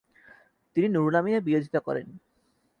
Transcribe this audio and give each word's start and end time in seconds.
তিনি 0.75 0.87
নুরুল 0.89 1.15
আমিনের 1.19 1.45
বিরোধিতা 1.47 1.79
করেন। 1.79 2.07